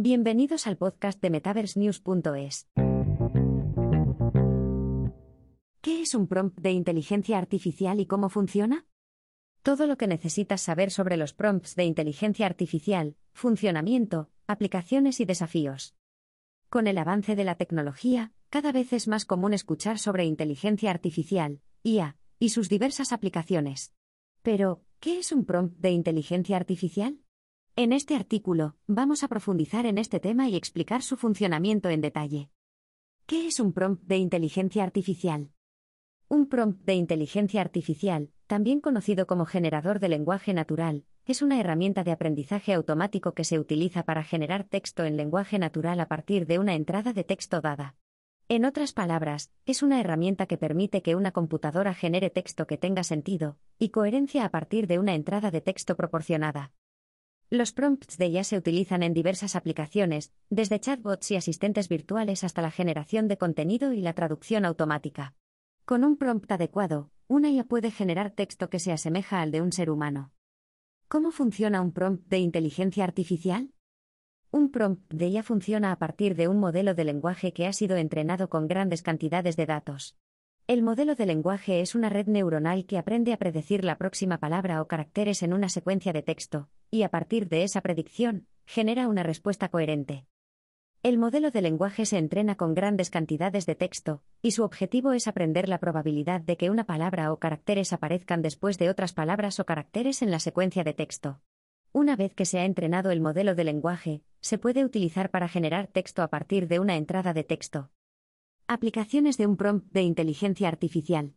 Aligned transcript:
Bienvenidos 0.00 0.68
al 0.68 0.76
podcast 0.76 1.20
de 1.20 1.28
MetaverseNews.es. 1.28 2.68
¿Qué 5.80 6.02
es 6.02 6.14
un 6.14 6.28
prompt 6.28 6.60
de 6.60 6.70
inteligencia 6.70 7.36
artificial 7.36 7.98
y 7.98 8.06
cómo 8.06 8.28
funciona? 8.28 8.86
Todo 9.64 9.88
lo 9.88 9.96
que 9.96 10.06
necesitas 10.06 10.60
saber 10.60 10.92
sobre 10.92 11.16
los 11.16 11.32
prompts 11.32 11.74
de 11.74 11.82
inteligencia 11.82 12.46
artificial, 12.46 13.16
funcionamiento, 13.32 14.30
aplicaciones 14.46 15.18
y 15.18 15.24
desafíos. 15.24 15.96
Con 16.68 16.86
el 16.86 16.96
avance 16.96 17.34
de 17.34 17.42
la 17.42 17.56
tecnología, 17.56 18.30
cada 18.50 18.70
vez 18.70 18.92
es 18.92 19.08
más 19.08 19.24
común 19.24 19.52
escuchar 19.52 19.98
sobre 19.98 20.24
inteligencia 20.26 20.92
artificial, 20.92 21.60
IA, 21.82 22.16
y 22.38 22.50
sus 22.50 22.68
diversas 22.68 23.12
aplicaciones. 23.12 23.92
Pero, 24.42 24.84
¿qué 25.00 25.18
es 25.18 25.32
un 25.32 25.44
prompt 25.44 25.76
de 25.78 25.90
inteligencia 25.90 26.56
artificial? 26.56 27.18
En 27.80 27.92
este 27.92 28.16
artículo, 28.16 28.74
vamos 28.88 29.22
a 29.22 29.28
profundizar 29.28 29.86
en 29.86 29.98
este 29.98 30.18
tema 30.18 30.48
y 30.48 30.56
explicar 30.56 31.00
su 31.00 31.16
funcionamiento 31.16 31.88
en 31.90 32.00
detalle. 32.00 32.50
¿Qué 33.24 33.46
es 33.46 33.60
un 33.60 33.72
prompt 33.72 34.02
de 34.02 34.16
inteligencia 34.16 34.82
artificial? 34.82 35.52
Un 36.26 36.48
prompt 36.48 36.84
de 36.84 36.94
inteligencia 36.94 37.60
artificial, 37.60 38.32
también 38.48 38.80
conocido 38.80 39.28
como 39.28 39.46
generador 39.46 40.00
de 40.00 40.08
lenguaje 40.08 40.54
natural, 40.54 41.04
es 41.24 41.40
una 41.40 41.60
herramienta 41.60 42.02
de 42.02 42.10
aprendizaje 42.10 42.74
automático 42.74 43.32
que 43.32 43.44
se 43.44 43.60
utiliza 43.60 44.02
para 44.02 44.24
generar 44.24 44.64
texto 44.64 45.04
en 45.04 45.16
lenguaje 45.16 45.60
natural 45.60 46.00
a 46.00 46.08
partir 46.08 46.48
de 46.48 46.58
una 46.58 46.74
entrada 46.74 47.12
de 47.12 47.22
texto 47.22 47.60
dada. 47.60 47.94
En 48.48 48.64
otras 48.64 48.92
palabras, 48.92 49.52
es 49.66 49.84
una 49.84 50.00
herramienta 50.00 50.46
que 50.46 50.58
permite 50.58 51.00
que 51.00 51.14
una 51.14 51.30
computadora 51.30 51.94
genere 51.94 52.30
texto 52.30 52.66
que 52.66 52.76
tenga 52.76 53.04
sentido 53.04 53.56
y 53.78 53.90
coherencia 53.90 54.44
a 54.44 54.50
partir 54.50 54.88
de 54.88 54.98
una 54.98 55.14
entrada 55.14 55.52
de 55.52 55.60
texto 55.60 55.96
proporcionada. 55.96 56.72
Los 57.50 57.72
prompts 57.72 58.18
de 58.18 58.26
IA 58.26 58.44
se 58.44 58.58
utilizan 58.58 59.02
en 59.02 59.14
diversas 59.14 59.56
aplicaciones, 59.56 60.34
desde 60.50 60.80
chatbots 60.80 61.30
y 61.30 61.36
asistentes 61.36 61.88
virtuales 61.88 62.44
hasta 62.44 62.60
la 62.60 62.70
generación 62.70 63.26
de 63.26 63.38
contenido 63.38 63.94
y 63.94 64.02
la 64.02 64.12
traducción 64.12 64.66
automática. 64.66 65.34
Con 65.86 66.04
un 66.04 66.18
prompt 66.18 66.52
adecuado, 66.52 67.10
una 67.26 67.50
IA 67.50 67.64
puede 67.64 67.90
generar 67.90 68.32
texto 68.32 68.68
que 68.68 68.78
se 68.78 68.92
asemeja 68.92 69.40
al 69.40 69.50
de 69.50 69.62
un 69.62 69.72
ser 69.72 69.88
humano. 69.88 70.30
¿Cómo 71.08 71.30
funciona 71.30 71.80
un 71.80 71.92
prompt 71.92 72.28
de 72.28 72.36
inteligencia 72.36 73.04
artificial? 73.04 73.72
Un 74.50 74.70
prompt 74.70 75.10
de 75.10 75.28
IA 75.28 75.42
funciona 75.42 75.90
a 75.90 75.98
partir 75.98 76.34
de 76.34 76.48
un 76.48 76.60
modelo 76.60 76.92
de 76.92 77.04
lenguaje 77.04 77.54
que 77.54 77.66
ha 77.66 77.72
sido 77.72 77.96
entrenado 77.96 78.50
con 78.50 78.68
grandes 78.68 79.00
cantidades 79.00 79.56
de 79.56 79.64
datos. 79.64 80.18
El 80.68 80.82
modelo 80.82 81.14
de 81.14 81.24
lenguaje 81.24 81.80
es 81.80 81.94
una 81.94 82.10
red 82.10 82.26
neuronal 82.26 82.84
que 82.84 82.98
aprende 82.98 83.32
a 83.32 83.38
predecir 83.38 83.84
la 83.84 83.96
próxima 83.96 84.36
palabra 84.36 84.82
o 84.82 84.86
caracteres 84.86 85.42
en 85.42 85.54
una 85.54 85.70
secuencia 85.70 86.12
de 86.12 86.20
texto, 86.20 86.68
y 86.90 87.04
a 87.04 87.08
partir 87.08 87.48
de 87.48 87.62
esa 87.62 87.80
predicción, 87.80 88.46
genera 88.66 89.08
una 89.08 89.22
respuesta 89.22 89.70
coherente. 89.70 90.26
El 91.02 91.16
modelo 91.16 91.50
de 91.50 91.62
lenguaje 91.62 92.04
se 92.04 92.18
entrena 92.18 92.56
con 92.56 92.74
grandes 92.74 93.08
cantidades 93.08 93.64
de 93.64 93.76
texto, 93.76 94.22
y 94.42 94.50
su 94.50 94.62
objetivo 94.62 95.12
es 95.12 95.26
aprender 95.26 95.70
la 95.70 95.78
probabilidad 95.78 96.42
de 96.42 96.58
que 96.58 96.68
una 96.68 96.84
palabra 96.84 97.32
o 97.32 97.38
caracteres 97.38 97.94
aparezcan 97.94 98.42
después 98.42 98.76
de 98.76 98.90
otras 98.90 99.14
palabras 99.14 99.60
o 99.60 99.64
caracteres 99.64 100.20
en 100.20 100.30
la 100.30 100.38
secuencia 100.38 100.84
de 100.84 100.92
texto. 100.92 101.40
Una 101.92 102.14
vez 102.14 102.34
que 102.34 102.44
se 102.44 102.58
ha 102.58 102.66
entrenado 102.66 103.10
el 103.10 103.22
modelo 103.22 103.54
de 103.54 103.64
lenguaje, 103.64 104.20
se 104.42 104.58
puede 104.58 104.84
utilizar 104.84 105.30
para 105.30 105.48
generar 105.48 105.86
texto 105.86 106.20
a 106.20 106.28
partir 106.28 106.68
de 106.68 106.78
una 106.78 106.96
entrada 106.96 107.32
de 107.32 107.44
texto. 107.44 107.90
Aplicaciones 108.70 109.38
de 109.38 109.46
un 109.46 109.56
prompt 109.56 109.90
de 109.94 110.02
inteligencia 110.02 110.68
artificial. 110.68 111.32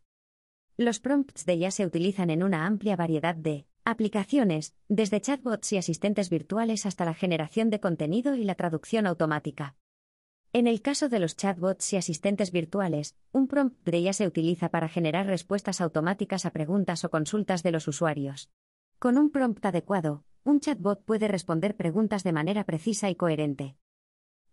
Los 0.76 1.00
prompts 1.00 1.46
de 1.46 1.58
ya 1.60 1.72
se 1.72 1.86
utilizan 1.86 2.30
en 2.30 2.44
una 2.44 2.66
amplia 2.66 2.98
variedad 2.98 3.36
de 3.36 3.68
aplicaciones, 3.86 4.76
desde 4.90 5.22
chatbots 5.22 5.72
y 5.72 5.78
asistentes 5.78 6.30
virtuales 6.30 6.86
hasta 6.86 7.06
la 7.06 7.14
generación 7.14 7.70
de 7.70 7.80
contenido 7.80 8.36
y 8.36 8.44
la 8.44 8.56
traducción 8.56 9.08
automática. 9.08 9.78
En 10.52 10.68
el 10.68 10.82
caso 10.82 11.08
de 11.08 11.20
los 11.20 11.38
chatbots 11.38 11.94
y 11.94 11.96
asistentes 11.96 12.52
virtuales, 12.52 13.16
un 13.32 13.48
prompt 13.48 13.82
de 13.86 14.02
ya 14.02 14.12
se 14.12 14.28
utiliza 14.28 14.68
para 14.68 14.90
generar 14.90 15.26
respuestas 15.26 15.80
automáticas 15.80 16.46
a 16.46 16.52
preguntas 16.52 17.06
o 17.06 17.09
consultas 17.09 17.64
de 17.64 17.72
los 17.72 17.88
usuarios. 17.88 18.52
Con 19.00 19.18
un 19.18 19.31
prompt 19.31 19.66
adecuado, 19.66 20.25
un 20.44 20.59
chatbot 20.59 21.06
puede 21.06 21.30
responder 21.30 21.78
preguntas 21.78 22.25
de 22.25 22.34
manera 22.34 22.66
precisa 22.66 23.09
y 23.09 23.16
coherente. 23.16 23.78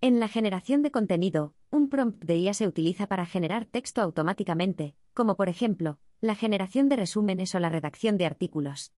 En 0.01 0.21
la 0.21 0.29
generación 0.29 0.83
de 0.83 0.93
contenido, 0.93 1.55
un 1.71 1.89
prompt 1.89 2.25
de 2.25 2.37
IA 2.37 2.55
se 2.55 2.69
utiliza 2.69 3.09
para 3.09 3.27
generar 3.27 3.65
texto 3.65 4.01
automáticamente, 4.01 4.95
como 5.13 5.37
por 5.37 5.49
ejemplo, 5.49 5.99
la 6.21 6.37
generación 6.37 6.89
de 6.89 6.95
resúmenes 6.95 7.53
o 7.57 7.59
la 7.59 7.69
redacción 7.69 8.17
de 8.17 8.25
artículos. 8.25 8.93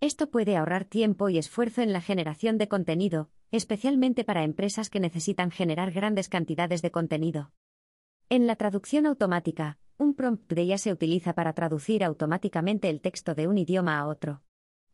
Esto 0.00 0.30
puede 0.30 0.56
ahorrar 0.56 0.84
tiempo 0.84 1.28
y 1.28 1.38
esfuerzo 1.38 1.82
en 1.82 1.92
la 1.92 2.00
generación 2.00 2.56
de 2.56 2.68
contenido, 2.68 3.30
especialmente 3.50 4.22
para 4.22 4.44
empresas 4.44 4.90
que 4.90 5.00
necesitan 5.00 5.50
generar 5.50 5.90
grandes 5.90 6.28
cantidades 6.28 6.82
de 6.82 6.92
contenido. 6.92 7.50
En 8.28 8.46
la 8.46 8.54
traducción 8.54 9.06
automática, 9.06 9.78
un 9.98 10.14
prompt 10.14 10.52
de 10.52 10.62
IA 10.62 10.78
se 10.78 10.92
utiliza 10.92 11.32
para 11.32 11.54
traducir 11.54 12.04
automáticamente 12.04 12.90
el 12.90 13.00
texto 13.00 13.34
de 13.34 13.48
un 13.48 13.58
idioma 13.58 13.98
a 13.98 14.06
otro. 14.06 14.42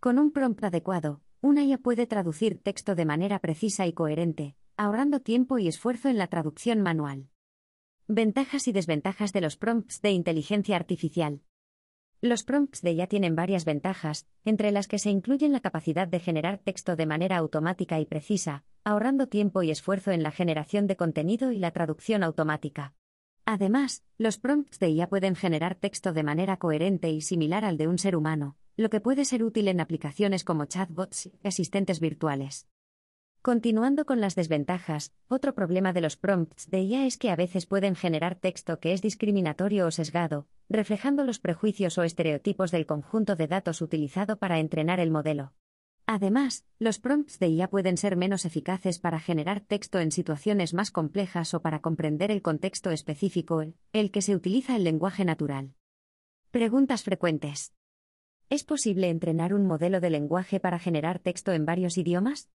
Con 0.01 0.19
un 0.19 0.33
prompt 0.33 0.65
adecuado, 0.65 1.21
una 1.43 1.65
IA 1.65 1.77
puede 1.77 2.07
traducir 2.07 2.63
texto 2.63 2.95
de 2.95 3.05
manera 3.05 3.41
precisa 3.41 3.87
y 3.87 3.93
coherente, 3.93 4.57
ahorrando 4.81 5.21
tiempo 5.21 5.59
y 5.59 5.69
esfuerzo 5.69 6.09
en 6.09 6.17
la 6.17 6.29
traducción 6.29 6.81
manual. 6.81 7.29
Ventajas 8.09 8.67
y 8.67 8.73
desventajas 8.73 9.35
de 9.35 9.43
los 9.43 9.59
prompts 9.59 10.01
de 10.01 10.11
inteligencia 10.11 10.75
artificial. 10.75 11.43
Los 12.23 12.45
prompts 12.45 12.81
de 12.81 12.93
IA 12.93 13.07
tienen 13.07 13.37
varias 13.37 13.67
ventajas, 13.67 14.27
entre 14.47 14.73
las 14.73 14.89
que 14.89 14.99
se 14.99 15.11
incluyen 15.11 15.53
la 15.53 15.61
capacidad 15.61 16.09
de 16.09 16.19
generar 16.19 16.61
texto 16.65 16.97
de 16.97 17.05
manera 17.05 17.37
automática 17.37 18.01
y 18.01 18.07
precisa, 18.07 18.65
ahorrando 18.83 19.27
tiempo 19.27 19.63
y 19.63 19.71
esfuerzo 19.71 20.13
en 20.13 20.23
la 20.23 20.31
generación 20.31 20.87
de 20.87 20.97
contenido 20.97 21.53
y 21.53 21.59
la 21.59 21.73
traducción 21.73 22.23
automática. 22.23 22.95
Además, 23.45 24.03
los 24.17 24.39
prompts 24.39 24.79
de 24.79 24.89
IA 24.89 25.11
pueden 25.11 25.37
generar 25.37 25.75
texto 25.75 26.15
de 26.15 26.23
manera 26.23 26.57
coherente 26.57 27.11
y 27.11 27.21
similar 27.21 27.67
al 27.67 27.77
de 27.77 27.87
un 27.87 27.99
ser 27.99 28.17
humano, 28.17 28.57
lo 28.79 28.89
que 28.89 29.03
puede 29.03 29.27
ser 29.27 29.45
útil 29.45 29.69
en 29.69 29.81
aplicaciones 29.81 30.43
como 30.43 30.65
chatbots 30.65 31.27
y 31.27 31.47
asistentes 31.47 32.01
virtuales. 32.01 32.67
Continuando 33.43 34.05
con 34.05 34.21
las 34.21 34.35
desventajas, 34.35 35.15
otro 35.29 35.55
problema 35.55 35.95
de 35.95 36.03
los 36.03 36.19
prompts 36.19 36.69
de 36.69 36.83
IA 36.83 37.07
es 37.07 37.17
que 37.17 37.31
a 37.31 37.37
veces 37.37 37.65
pueden 37.65 37.97
generar 37.97 38.35
texto 38.35 38.81
que 38.81 38.93
es 38.93 39.01
discriminatorio 39.01 39.87
o 39.87 39.91
sesgado, 39.91 40.47
reflejando 40.69 41.25
los 41.25 41.39
prejuicios 41.39 41.97
o 41.97 42.03
estereotipos 42.03 42.71
del 42.71 42.85
conjunto 42.85 43.37
de 43.37 43.47
datos 43.47 43.81
utilizado 43.81 44.39
para 44.39 44.59
entrenar 44.59 45.01
el 45.01 45.11
modelo. 45.11 45.55
Además, 46.05 46.67
los 46.79 46.99
prompts 46.99 47.39
de 47.39 47.49
IA 47.49 47.71
pueden 47.71 47.97
ser 47.97 48.15
menos 48.15 48.45
eficaces 48.45 48.99
para 48.99 49.19
generar 49.19 49.61
texto 49.61 50.01
en 50.01 50.13
situaciones 50.13 50.75
más 50.75 50.91
complejas 50.91 51.55
o 51.55 51.63
para 51.63 51.81
comprender 51.81 52.31
el 52.31 52.43
contexto 52.43 52.91
específico 52.91 53.65
el 53.95 54.11
que 54.11 54.21
se 54.21 54.37
utiliza 54.37 54.77
el 54.77 54.85
lenguaje 54.85 55.25
natural. 55.25 55.73
Preguntas 56.51 57.05
frecuentes. 57.05 57.73
¿Es 58.51 58.65
posible 58.65 59.09
entrenar 59.09 59.55
un 59.55 59.67
modelo 59.67 60.01
de 60.01 60.11
lenguaje 60.11 60.61
para 60.61 60.79
generar 60.79 61.21
texto 61.21 61.53
en 61.53 61.65
varios 61.65 61.97
idiomas? 61.97 62.51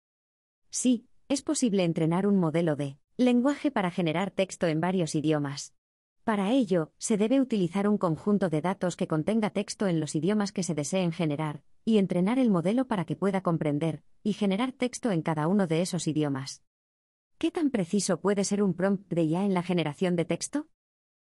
Sí, 0.69 1.07
es 1.29 1.41
posible 1.41 1.83
entrenar 1.83 2.27
un 2.27 2.37
modelo 2.37 2.75
de 2.75 2.97
lenguaje 3.17 3.71
para 3.71 3.91
generar 3.91 4.31
texto 4.31 4.67
en 4.67 4.81
varios 4.81 5.15
idiomas. 5.15 5.73
Para 6.23 6.51
ello, 6.51 6.91
se 6.97 7.17
debe 7.17 7.39
utilizar 7.39 7.87
un 7.87 7.97
conjunto 7.97 8.49
de 8.49 8.61
datos 8.61 8.95
que 8.95 9.07
contenga 9.07 9.51
texto 9.51 9.87
en 9.87 9.99
los 9.99 10.15
idiomas 10.15 10.51
que 10.51 10.63
se 10.63 10.73
deseen 10.73 11.11
generar, 11.11 11.61
y 11.85 11.99
entrenar 11.99 12.39
el 12.39 12.49
modelo 12.49 12.87
para 12.87 13.05
que 13.05 13.15
pueda 13.15 13.41
comprender 13.41 14.03
y 14.23 14.33
generar 14.33 14.71
texto 14.71 15.11
en 15.11 15.21
cada 15.21 15.47
uno 15.47 15.67
de 15.67 15.81
esos 15.81 16.07
idiomas. 16.07 16.63
¿Qué 17.37 17.51
tan 17.51 17.69
preciso 17.69 18.19
puede 18.19 18.43
ser 18.43 18.63
un 18.63 18.73
prompt 18.73 19.07
de 19.13 19.23
IA 19.23 19.45
en 19.45 19.53
la 19.53 19.61
generación 19.61 20.15
de 20.15 20.25
texto? 20.25 20.67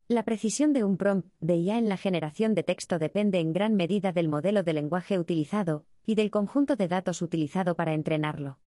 La 0.08 0.24
precisión 0.24 0.72
de 0.72 0.86
un 0.86 0.96
prompt 0.96 1.34
de 1.42 1.58
IA 1.58 1.78
en 1.80 1.90
la 1.90 1.98
generación 1.98 2.56
de 2.56 2.64
texto 2.64 2.98
depende 2.98 3.40
en 3.40 3.52
gran 3.52 3.76
medida 3.76 4.14
del 4.14 4.30
modelo 4.30 4.64
de 4.64 4.72
lenguaje 4.72 5.20
utilizado 5.20 5.86
y 6.06 6.16
del 6.16 6.32
conjunto 6.32 6.78
de 6.78 6.88
datos 6.88 7.22
utilizado 7.22 7.76
para 7.76 7.94
entrenarlo. 7.94 8.60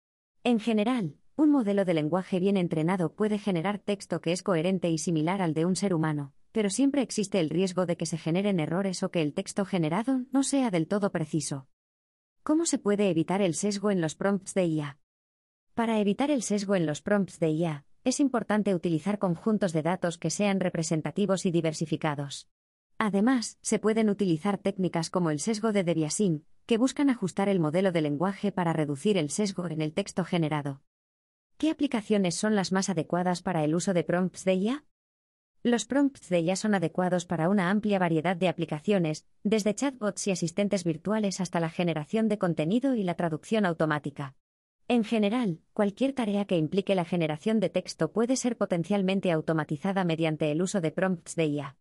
En 0.44 0.60
general, 0.60 1.16
un 1.36 1.50
modelo 1.50 1.84
de 1.84 1.94
lenguaje 1.94 2.38
bien 2.38 2.56
entrenado 2.56 3.12
puede 3.12 3.38
generar 3.38 3.78
texto 3.78 4.20
que 4.20 4.32
es 4.32 4.42
coherente 4.42 4.88
y 4.90 4.98
similar 4.98 5.42
al 5.42 5.52
de 5.52 5.64
un 5.64 5.76
ser 5.76 5.92
humano, 5.92 6.32
pero 6.52 6.70
siempre 6.70 7.02
existe 7.02 7.40
el 7.40 7.50
riesgo 7.50 7.86
de 7.86 7.96
que 7.96 8.06
se 8.06 8.18
generen 8.18 8.60
errores 8.60 9.02
o 9.02 9.10
que 9.10 9.22
el 9.22 9.34
texto 9.34 9.64
generado 9.64 10.22
no 10.32 10.42
sea 10.42 10.70
del 10.70 10.86
todo 10.86 11.10
preciso. 11.10 11.68
¿Cómo 12.42 12.66
se 12.66 12.78
puede 12.78 13.10
evitar 13.10 13.42
el 13.42 13.54
sesgo 13.54 13.90
en 13.90 14.00
los 14.00 14.14
prompts 14.14 14.54
de 14.54 14.66
IA? 14.66 14.98
Para 15.74 16.00
evitar 16.00 16.30
el 16.30 16.42
sesgo 16.42 16.76
en 16.76 16.86
los 16.86 17.02
prompts 17.02 17.38
de 17.40 17.50
IA, 17.50 17.84
es 18.04 18.20
importante 18.20 18.74
utilizar 18.74 19.18
conjuntos 19.18 19.72
de 19.72 19.82
datos 19.82 20.18
que 20.18 20.30
sean 20.30 20.60
representativos 20.60 21.46
y 21.46 21.50
diversificados. 21.50 22.48
Además, 22.96 23.58
se 23.60 23.78
pueden 23.78 24.08
utilizar 24.08 24.58
técnicas 24.58 25.10
como 25.10 25.30
el 25.30 25.40
sesgo 25.40 25.72
de 25.72 25.84
Debiasin, 25.84 26.46
que 26.68 26.76
buscan 26.76 27.08
ajustar 27.08 27.48
el 27.48 27.60
modelo 27.60 27.92
de 27.92 28.02
lenguaje 28.02 28.52
para 28.52 28.74
reducir 28.74 29.16
el 29.16 29.30
sesgo 29.30 29.66
en 29.68 29.80
el 29.80 29.94
texto 29.94 30.22
generado. 30.26 30.82
¿Qué 31.56 31.70
aplicaciones 31.70 32.34
son 32.34 32.56
las 32.56 32.72
más 32.72 32.90
adecuadas 32.90 33.40
para 33.40 33.64
el 33.64 33.74
uso 33.74 33.94
de 33.94 34.04
prompts 34.04 34.44
de 34.44 34.52
IA? 34.52 34.84
Los 35.62 35.86
prompts 35.86 36.28
de 36.28 36.40
IA 36.40 36.56
son 36.56 36.74
adecuados 36.74 37.24
para 37.24 37.48
una 37.48 37.70
amplia 37.70 37.98
variedad 37.98 38.36
de 38.36 38.48
aplicaciones, 38.48 39.26
desde 39.44 39.74
chatbots 39.74 40.26
y 40.26 40.32
asistentes 40.32 40.84
virtuales 40.84 41.40
hasta 41.40 41.58
la 41.58 41.70
generación 41.70 42.28
de 42.28 42.36
contenido 42.36 42.94
y 42.94 43.02
la 43.02 43.14
traducción 43.14 43.64
automática. 43.64 44.36
En 44.88 45.04
general, 45.04 45.60
cualquier 45.72 46.12
tarea 46.12 46.44
que 46.44 46.58
implique 46.58 46.94
la 46.94 47.06
generación 47.06 47.60
de 47.60 47.70
texto 47.70 48.12
puede 48.12 48.36
ser 48.36 48.58
potencialmente 48.58 49.32
automatizada 49.32 50.04
mediante 50.04 50.52
el 50.52 50.60
uso 50.60 50.82
de 50.82 50.90
prompts 50.90 51.34
de 51.34 51.46
IA. 51.46 51.76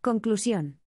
Conclusión. 0.00 0.80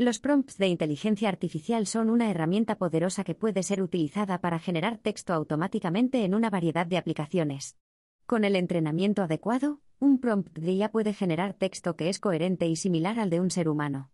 Los 0.00 0.20
prompts 0.20 0.58
de 0.58 0.68
inteligencia 0.68 1.28
artificial 1.28 1.84
son 1.88 2.08
una 2.08 2.30
herramienta 2.30 2.78
poderosa 2.78 3.24
que 3.24 3.34
puede 3.34 3.64
ser 3.64 3.82
utilizada 3.82 4.40
para 4.40 4.60
generar 4.60 4.98
texto 4.98 5.34
automáticamente 5.34 6.24
en 6.24 6.36
una 6.36 6.50
variedad 6.50 6.86
de 6.86 6.98
aplicaciones. 6.98 7.76
Con 8.24 8.44
el 8.44 8.54
entrenamiento 8.54 9.22
adecuado, 9.22 9.80
un 9.98 10.20
prompt 10.20 10.56
de 10.56 10.70
IA 10.70 10.92
puede 10.92 11.14
generar 11.14 11.54
texto 11.54 11.96
que 11.96 12.10
es 12.10 12.20
coherente 12.20 12.68
y 12.68 12.76
similar 12.76 13.18
al 13.18 13.28
de 13.28 13.40
un 13.40 13.50
ser 13.50 13.68
humano. 13.68 14.12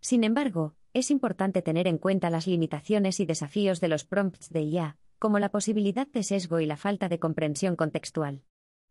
Sin 0.00 0.24
embargo, 0.24 0.74
es 0.94 1.10
importante 1.10 1.60
tener 1.60 1.86
en 1.86 1.98
cuenta 1.98 2.30
las 2.30 2.46
limitaciones 2.46 3.20
y 3.20 3.26
desafíos 3.26 3.78
de 3.82 3.88
los 3.88 4.06
prompts 4.06 4.48
de 4.48 4.62
IA, 4.62 4.96
como 5.18 5.38
la 5.38 5.50
posibilidad 5.50 6.06
de 6.06 6.22
sesgo 6.22 6.60
y 6.60 6.66
la 6.66 6.78
falta 6.78 7.10
de 7.10 7.18
comprensión 7.18 7.76
contextual. 7.76 8.42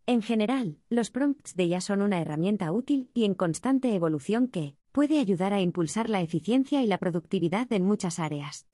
En 0.06 0.21
general, 0.21 0.77
los 0.89 1.09
prompts 1.09 1.56
de 1.56 1.63
IA 1.63 1.81
son 1.81 2.03
una 2.03 2.21
herramienta 2.21 2.71
útil 2.71 3.09
y 3.15 3.25
en 3.25 3.33
constante 3.33 3.95
evolución 3.95 4.48
que 4.48 4.75
puede 4.95 5.19
ayudar 5.19 5.51
a 5.51 5.59
impulsar 5.59 6.09
la 6.09 6.21
eficiencia 6.21 6.81
y 6.81 6.88
la 6.88 6.97
productividad 6.97 7.69
en 7.74 7.83
muchas 7.83 8.18
áreas. 8.18 8.65